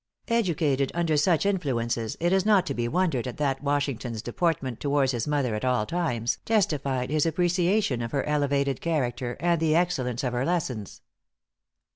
[0.29, 5.11] Educated under such influences, it is not to be wondered at that Washington's deportment towards
[5.11, 10.23] his mother at all times, testified his appreciation of her elevated character, and the excellence
[10.23, 11.01] of her lessons.